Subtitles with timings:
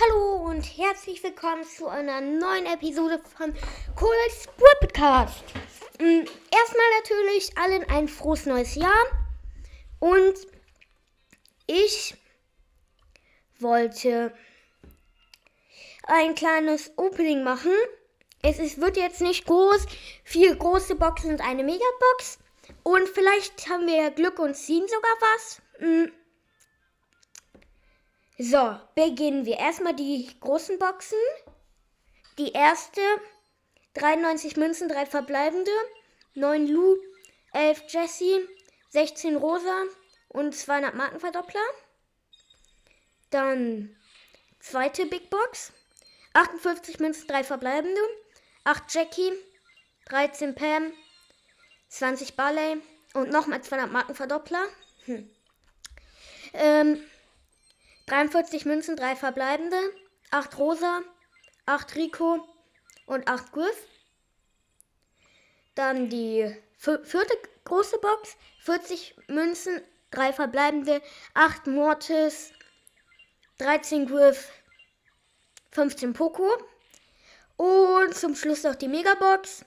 [0.00, 3.52] Hallo und herzlich willkommen zu einer neuen Episode von
[3.96, 5.42] Cole's Podcast.
[5.98, 6.20] Mm,
[6.52, 9.04] erstmal natürlich allen ein frohes neues Jahr
[9.98, 10.34] und
[11.66, 12.14] ich
[13.58, 14.32] wollte
[16.04, 17.72] ein kleines Opening machen.
[18.42, 19.84] Es ist, wird jetzt nicht groß,
[20.22, 22.38] vier große Boxen und eine Megabox
[22.84, 25.60] und vielleicht haben wir ja Glück und ziehen sogar was.
[28.40, 29.58] So, beginnen wir.
[29.58, 31.18] Erstmal die großen Boxen.
[32.38, 33.00] Die erste,
[33.94, 35.72] 93 Münzen, 3 verbleibende,
[36.34, 36.96] 9 Lu,
[37.52, 38.48] 11 Jesse,
[38.90, 39.82] 16 Rosa
[40.28, 41.60] und 200 Markenverdoppler.
[43.30, 43.96] Dann
[44.60, 45.72] zweite Big Box,
[46.34, 48.00] 58 Münzen, 3 verbleibende,
[48.62, 49.32] 8 Jackie,
[50.04, 50.92] 13 Pam,
[51.88, 52.80] 20 Barley
[53.14, 54.64] und nochmal 200 Markenverdoppler.
[55.06, 55.28] Hm.
[56.52, 57.04] Ähm,
[58.08, 59.76] 43 Münzen, 3 verbleibende,
[60.30, 61.02] 8 Rosa,
[61.66, 62.48] 8 Rico
[63.06, 63.86] und 8 Griff.
[65.74, 71.02] Dann die vierte große Box, 40 Münzen, 3 verbleibende,
[71.34, 72.50] 8 Mortis,
[73.58, 74.50] 13 Griff,
[75.72, 76.48] 15 Poco.
[77.56, 79.64] Und zum Schluss noch die Megabox.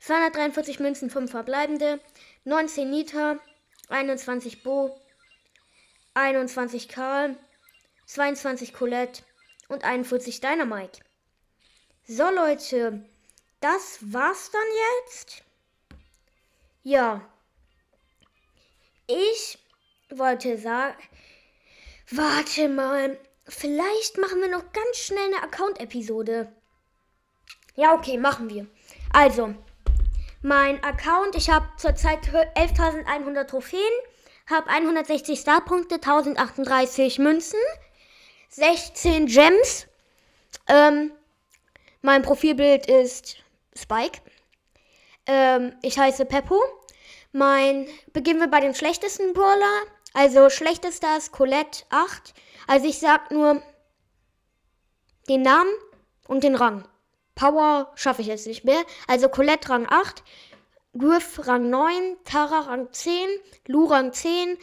[0.00, 2.00] 243 Münzen, 5 verbleibende,
[2.44, 3.38] 19 Nita,
[3.88, 4.98] 21 Bo,
[6.14, 7.36] 21 Karl,
[8.06, 9.22] 22 Colette
[9.68, 11.00] und 41 Dynamite.
[12.06, 13.04] So Leute,
[13.60, 14.62] das war's dann
[15.06, 15.42] jetzt.
[16.82, 17.20] Ja.
[19.06, 19.58] Ich
[20.10, 20.96] wollte sagen,
[22.10, 26.52] warte mal, vielleicht machen wir noch ganz schnell eine Account-Episode.
[27.76, 28.66] Ja, okay, machen wir.
[29.12, 29.54] Also,
[30.42, 33.80] mein Account, ich habe zurzeit 11.100 Trophäen
[34.50, 37.58] habe 160 Starpunkte, 1038 Münzen,
[38.48, 39.86] 16 Gems.
[40.68, 41.12] Ähm,
[42.02, 43.36] mein Profilbild ist
[43.76, 44.20] Spike.
[45.26, 46.60] Ähm, ich heiße Peppo.
[47.32, 49.82] Mein, beginnen wir bei den schlechtesten Brawler.
[50.12, 52.34] Also schlechtester ist Colette 8.
[52.66, 53.62] Also ich sag nur
[55.28, 55.70] den Namen
[56.26, 56.88] und den Rang.
[57.36, 58.82] Power schaffe ich jetzt nicht mehr.
[59.06, 60.22] Also Colette Rang 8,
[60.98, 63.28] Griff Rang 9, Tara Rang 10,
[63.68, 64.58] Lu Rang 10,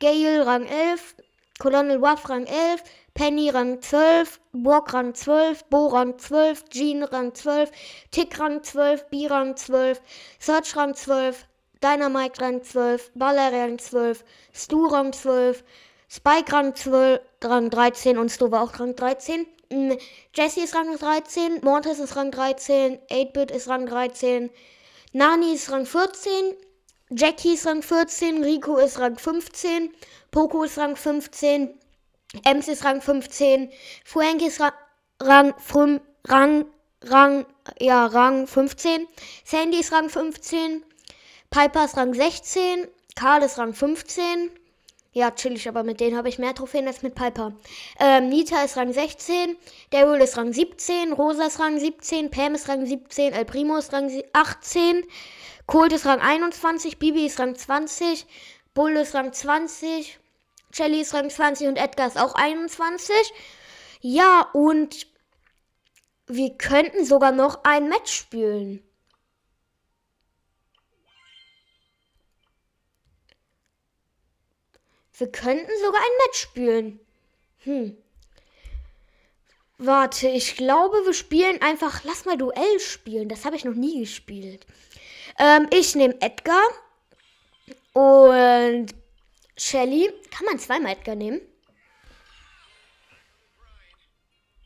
[0.00, 1.16] Gale Rang 11,
[1.58, 7.34] Colonel Waff Rang 11, Penny Rang 12, Brock Rang 12, Bo Rang 12, Jean Rang
[7.34, 7.70] 12,
[8.10, 10.00] Tick Rang 12, B Rang 12,
[10.38, 11.46] Search Rang 12,
[11.82, 14.24] Dynamite Rang 12, Baller Rang 12,
[14.54, 15.62] Stu Rang 12,
[16.08, 19.46] Spike Rang 12, Rang 13 und Stu war auch Rang 13.
[19.70, 19.92] Mm,
[20.32, 24.48] Jesse ist Rang 13, Mortis ist Rang 13, 8-Bit ist Rang 13,
[25.12, 26.54] Nani ist Rang 14,
[27.10, 29.90] Jackie ist Rang 14, Rico ist Rang 15,
[30.30, 31.78] Poco ist Rang 15,
[32.44, 33.70] Ems ist Rang 15,
[34.04, 34.72] Frank ist Rang,
[35.22, 35.54] Rang,
[36.24, 36.66] Rang,
[37.02, 37.46] Rang,
[37.80, 39.06] ja, Rang 15,
[39.44, 40.84] Sandy ist Rang 15,
[41.48, 44.50] Piper ist Rang 16, Karl ist Rang 15,
[45.18, 47.52] ja, chillig, aber mit denen habe ich mehr Trophäen als mit Piper.
[47.98, 49.56] Ähm, Nita ist Rang 16,
[49.90, 53.92] Daryl ist Rang 17, Rosa ist Rang 17, Pam ist Rang 17, El Primo ist
[53.92, 55.04] Rang 18,
[55.66, 58.26] Colt ist Rang 21, Bibi ist Rang 20,
[58.74, 60.18] Bull ist Rang 20,
[60.72, 63.14] Shelly ist Rang 20 und Edgar ist auch 21.
[64.00, 65.06] Ja, und
[66.26, 68.87] wir könnten sogar noch ein Match spielen.
[75.18, 77.00] Wir könnten sogar ein Match spielen.
[77.64, 77.96] Hm.
[79.76, 82.04] Warte, ich glaube, wir spielen einfach.
[82.04, 83.28] Lass mal Duell spielen.
[83.28, 84.66] Das habe ich noch nie gespielt.
[85.38, 86.62] Ähm, ich nehme Edgar.
[87.92, 88.94] Und
[89.56, 90.12] Shelly.
[90.30, 91.40] Kann man zweimal Edgar nehmen?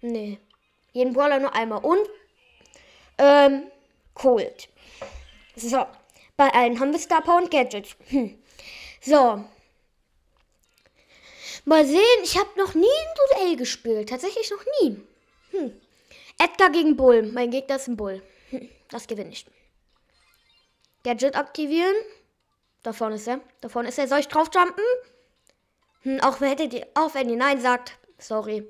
[0.00, 0.38] Nee.
[0.92, 1.84] Jeden Brawler nur einmal.
[1.84, 2.08] Und
[3.18, 3.70] ähm,
[4.14, 4.68] Cold.
[5.54, 5.86] So.
[6.36, 7.96] Bei allen haben wir Star Power und Gadgets.
[8.08, 8.42] Hm.
[9.00, 9.44] So.
[11.64, 14.08] Mal sehen, ich habe noch nie ein Duell gespielt.
[14.08, 15.02] Tatsächlich noch nie.
[15.50, 15.80] Hm.
[16.38, 17.22] Edgar gegen Bull.
[17.22, 18.22] Mein Gegner ist ein Bull.
[18.50, 18.68] Hm.
[18.88, 19.46] Das gewinne ich.
[21.04, 21.94] Gadget aktivieren.
[22.82, 23.40] Da vorne ist er.
[23.60, 24.08] Da vorne ist er.
[24.08, 24.84] Soll ich draufjumpen?
[26.02, 27.98] Hm, auch, wenn ihr, auch wenn ihr Nein sagt.
[28.18, 28.66] Sorry.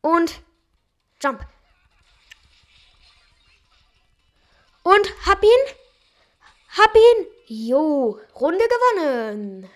[0.00, 0.40] Und
[1.20, 1.46] Jump.
[4.84, 5.74] Und hab ihn.
[6.76, 7.26] Hab ihn.
[7.46, 9.70] Jo, Runde gewonnen.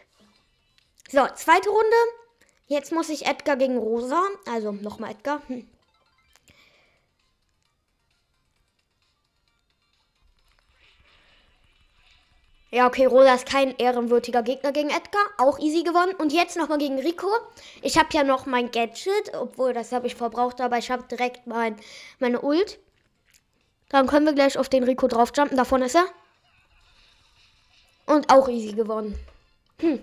[1.10, 1.96] So, zweite Runde.
[2.68, 4.22] Jetzt muss ich Edgar gegen Rosa.
[4.46, 5.40] Also nochmal Edgar.
[5.46, 5.68] Hm.
[12.72, 15.22] Ja, okay, Rosa ist kein ehrenwürdiger Gegner gegen Edgar.
[15.38, 16.14] Auch easy gewonnen.
[16.16, 17.28] Und jetzt nochmal gegen Rico.
[17.80, 21.46] Ich habe ja noch mein Gadget, obwohl das habe ich verbraucht, aber ich habe direkt
[21.46, 21.76] mein,
[22.18, 22.78] meine Ult.
[23.88, 25.56] Dann können wir gleich auf den Rico draufjumpen.
[25.56, 26.06] Davon ist er.
[28.06, 29.16] Und auch easy gewonnen.
[29.80, 30.02] Hm.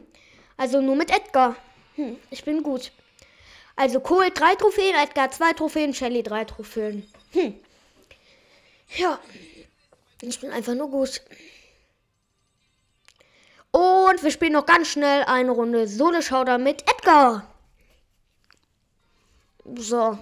[0.56, 1.58] Also nur mit Edgar.
[1.96, 2.18] Hm.
[2.30, 2.92] Ich bin gut.
[3.76, 7.08] Also Cole 3 Trophäen, Edgar 2 Trophäen, Shelly 3 Trophäen.
[7.32, 7.56] Hm.
[8.98, 9.20] Ja.
[10.22, 11.22] Ich bin einfach nur gut.
[13.72, 17.48] Und wir spielen noch ganz schnell eine Runde Solo-Schauder mit Edgar.
[19.66, 20.20] So.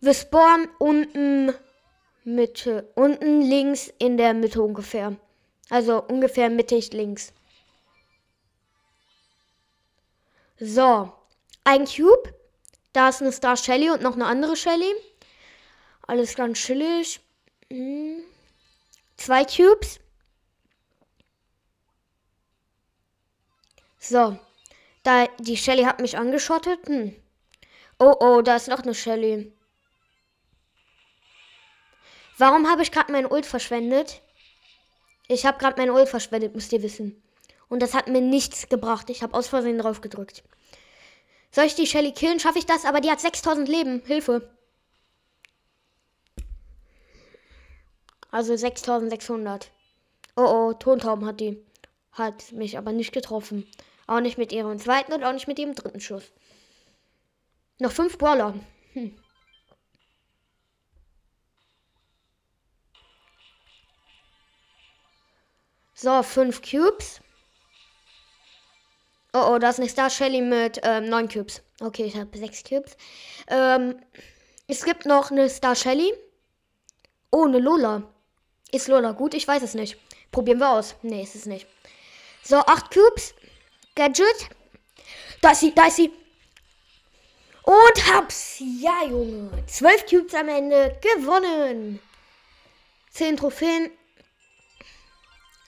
[0.00, 1.54] Wir spawnen unten
[2.24, 2.90] Mitte.
[2.94, 5.16] Unten links in der Mitte ungefähr.
[5.70, 7.32] Also ungefähr mittig links.
[10.58, 11.12] So.
[11.64, 12.34] Ein Cube.
[12.92, 14.92] Da ist eine Star Shelly und noch eine andere Shelly.
[16.06, 17.20] Alles ganz chillig.
[17.70, 18.22] Hm.
[19.16, 20.00] Zwei Cubes.
[23.98, 24.38] So.
[25.02, 26.86] Da, die Shelly hat mich angeschottet.
[26.86, 27.16] Hm.
[27.98, 29.52] Oh, oh, da ist noch eine Shelly.
[32.36, 34.20] Warum habe ich gerade meinen Ult verschwendet?
[35.28, 37.23] Ich habe gerade meinen Ult verschwendet, müsst ihr wissen.
[37.68, 39.10] Und das hat mir nichts gebracht.
[39.10, 40.44] Ich habe aus Versehen drauf gedrückt.
[41.50, 42.40] Soll ich die Shelly killen?
[42.40, 42.84] Schaffe ich das?
[42.84, 44.02] Aber die hat 6000 Leben.
[44.06, 44.50] Hilfe.
[48.30, 49.70] Also 6600.
[50.36, 51.64] Oh oh, Tontauben hat die.
[52.12, 53.66] Hat mich aber nicht getroffen.
[54.06, 56.32] Auch nicht mit ihrem zweiten und auch nicht mit ihrem dritten Schuss.
[57.78, 58.54] Noch fünf Brawler.
[58.92, 59.16] Hm.
[65.94, 67.20] So, fünf Cubes.
[69.36, 71.60] Oh, oh, da ist eine Star Shelly mit ähm, neun Cubes.
[71.80, 72.96] Okay, ich habe sechs Cubes.
[73.48, 73.96] Ähm,
[74.68, 76.14] es gibt noch eine Star Shelly.
[77.32, 78.04] Oh, eine Lola.
[78.70, 79.34] Ist Lola gut?
[79.34, 79.96] Ich weiß es nicht.
[80.30, 80.94] Probieren wir aus.
[81.02, 81.66] Nee, ist es nicht.
[82.44, 83.34] So, acht Cubes.
[83.96, 84.50] Gadget.
[85.40, 86.12] Da ist sie, da ist sie.
[87.64, 88.60] Und hab's.
[88.60, 89.50] Ja, Junge.
[89.66, 90.96] Zwölf Cubes am Ende.
[91.00, 91.98] Gewonnen.
[93.10, 93.90] Zehn Trophäen.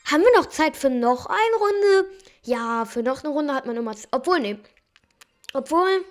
[0.05, 2.11] Haben wir noch Zeit für noch eine Runde?
[2.47, 3.95] Ja, für noch eine Runde hat man immer.
[4.13, 4.61] Obwohl, ne.
[5.53, 6.05] Obwohl.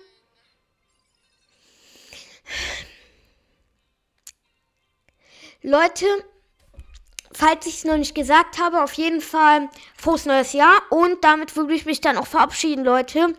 [5.62, 6.06] Leute,
[7.32, 10.82] falls ich es noch nicht gesagt habe, auf jeden Fall frohes neues Jahr.
[10.90, 13.34] Und damit würde ich mich dann auch verabschieden, Leute.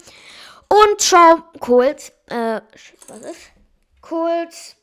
[0.69, 2.12] Und ciao, kurz.
[2.28, 2.62] Äh,
[3.08, 3.50] was ist?
[4.00, 4.76] Kurz.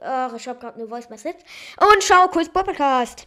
[0.00, 1.38] Ach, ich habe gerade eine Voice Message.
[1.80, 3.26] Und ciao, kurz Podcast.